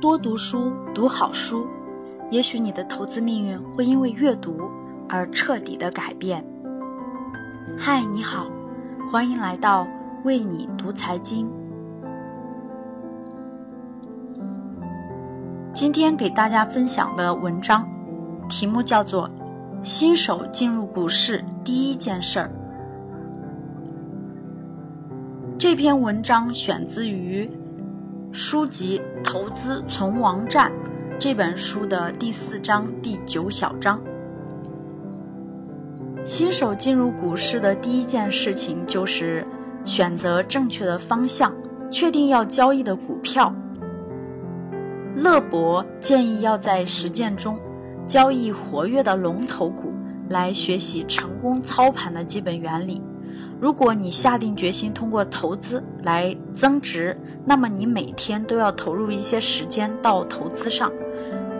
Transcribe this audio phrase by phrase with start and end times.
[0.00, 1.66] 多读书，读好书，
[2.30, 4.70] 也许你的投资命运会因为阅读
[5.08, 6.44] 而彻底的改变。
[7.76, 8.46] 嗨，你好，
[9.10, 9.88] 欢迎来到
[10.22, 11.50] 为你读财经。
[15.72, 17.88] 今天给大家分享的文章
[18.48, 19.28] 题目叫做
[19.82, 22.50] 《新手进入股市第一件事儿》。
[25.58, 27.50] 这篇文章选自于。
[28.34, 30.72] 书籍《投资存亡战》
[31.18, 34.00] 这本书的第四章第九小章。
[36.24, 39.46] 新手进入股市的第一件事情就是
[39.84, 41.52] 选择正确的方向，
[41.90, 43.54] 确定要交易的股票。
[45.14, 47.60] 乐博建议要在实践中
[48.06, 49.92] 交易活跃的龙头股，
[50.30, 53.02] 来学习成功操盘的基本原理。
[53.62, 57.16] 如果你下定决心通过投资来增值，
[57.46, 60.90] 那么你每天都要投入一些时间到投资上。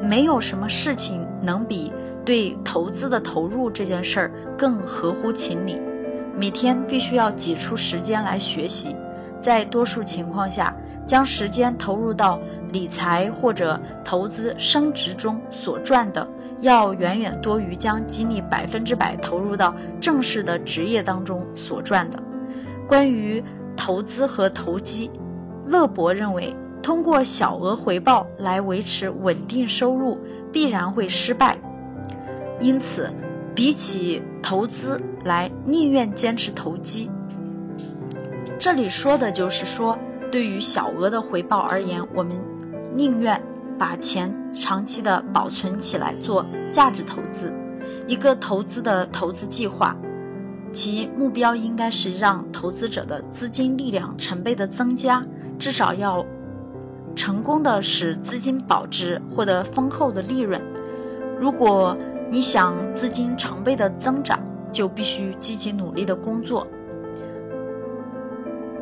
[0.00, 1.92] 没有什么事情能比
[2.24, 5.82] 对投资的投入这件事儿更合乎情理。
[6.36, 8.94] 每天必须要挤出时间来学习，
[9.40, 10.74] 在多数情况下，
[11.06, 12.40] 将时间投入到
[12.72, 16.28] 理财或者投资升值中所赚的。
[16.60, 22.20] 要远远多于将精力百分之百投入到正式的职业当中所赚的。
[22.88, 23.44] 关于
[23.76, 25.08] 投资和投机，
[25.64, 30.18] 乐博认为，通过小额回报来维持稳定收入
[30.52, 31.58] 必然会失败。
[32.58, 33.12] 因此，
[33.54, 37.08] 比起投资来，宁愿坚持投机。
[38.58, 39.98] 这里说的就是说，
[40.30, 42.40] 对于小额的回报而言，我们
[42.94, 43.42] 宁愿。
[43.78, 47.52] 把钱长期的保存起来做价值投资，
[48.08, 49.96] 一个投资的投资计划，
[50.72, 55.24] 其目标应该是让投资者的资金力量成倍的增加，
[55.60, 56.26] 至少要
[57.14, 60.60] 成功的使资金保值，获得丰厚的利润。
[61.38, 61.96] 如果
[62.32, 64.40] 你想资金成倍的增长，
[64.72, 66.66] 就必须积极努力的工作。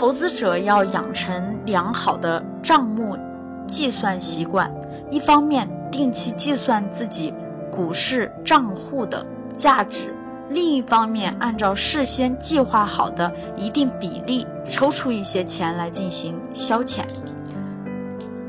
[0.00, 3.18] 投资者要养成良好的账目
[3.66, 4.72] 计算习惯。
[5.10, 7.34] 一方面定期计算自己
[7.70, 9.26] 股市账户的
[9.58, 10.14] 价值，
[10.48, 17.02] 另一方面按照事先计划好的一定比例抽出一些钱来进行消遣。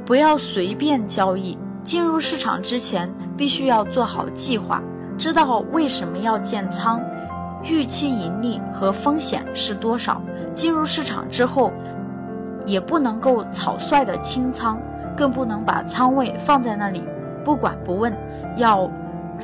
[0.06, 4.82] 不要随便交易，进入市场之前必须要做好计划，
[5.18, 7.02] 知道为什么要建仓，
[7.64, 10.22] 预期盈利和风险是多少。
[10.54, 11.72] 进入市场之后，
[12.66, 14.80] 也不能够草率的清仓。
[15.18, 17.04] 更不能把仓位放在那里
[17.44, 18.14] 不管不问，
[18.56, 18.90] 要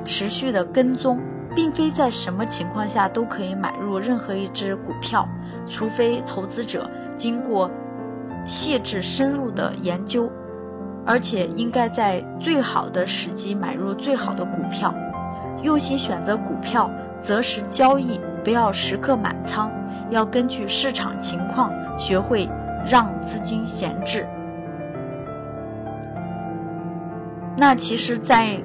[0.05, 1.21] 持续的跟踪，
[1.53, 5.27] 并非在什么情况下都可以买入任何一只股票，
[5.69, 7.69] 除非投资者经过
[8.45, 10.31] 细致深入的研究，
[11.05, 14.95] 而且应该在最好的时机买入最好的股票，
[15.61, 19.71] 用心选择股票，择时交易，不要时刻满仓，
[20.09, 22.49] 要根据市场情况学会
[22.85, 24.27] 让资金闲置。
[27.57, 28.61] 那其实，在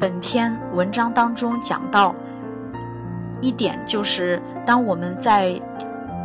[0.00, 2.14] 本篇文章当中讲到
[3.40, 5.62] 一点，就是当我们在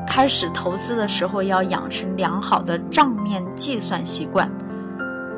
[0.08, 4.50] 开始投资的时候，要养成良好的账面计算习惯。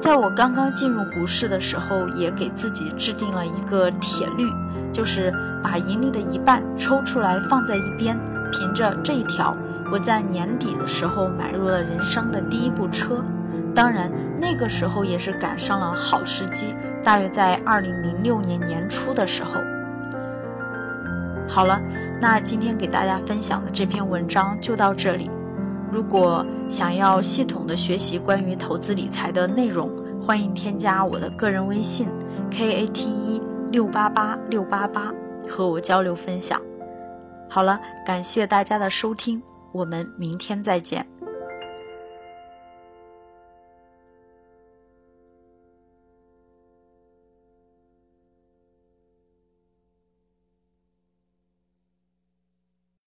[0.01, 4.51] 在我刚刚进入股市的时候，也给自己制定了一个铁律，
[4.91, 5.31] 就是
[5.63, 8.19] 把盈利的一半抽出来放在一边，
[8.51, 9.55] 凭着这一条，
[9.91, 13.23] 我在年底的时候买入了人生的第一部车。
[13.75, 19.61] 当然，那个时候也是赶上了好时机，大约在二零零六年年初的时候。
[21.47, 21.79] 好了，
[22.19, 25.29] 那今天给大家分享的这篇文章就到这里。
[25.91, 29.89] 如果想要系统的学习关于投资理财的内容，
[30.21, 32.07] 欢迎添加我的个人微信
[32.49, 35.13] k a t 一六八八六八八
[35.49, 36.61] 和我交流分享。
[37.49, 39.41] 好了，感谢大家的收听，
[39.73, 41.20] 我们明天再见。